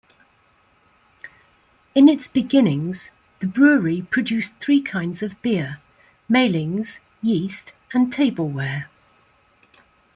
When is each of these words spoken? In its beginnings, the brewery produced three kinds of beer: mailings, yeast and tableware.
In 1.93 2.09
its 2.09 2.27
beginnings, 2.27 3.11
the 3.39 3.45
brewery 3.45 4.01
produced 4.01 4.51
three 4.59 4.81
kinds 4.81 5.21
of 5.21 5.39
beer: 5.43 5.79
mailings, 6.27 6.99
yeast 7.21 7.71
and 7.93 8.11
tableware. 8.11 8.89